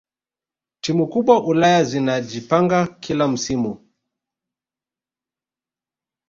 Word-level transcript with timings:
timu 0.81 1.07
kubwa 1.07 1.43
ulaya 1.45 1.83
zinajipanga 1.83 2.87
kila 2.87 3.27
msimu 3.27 3.89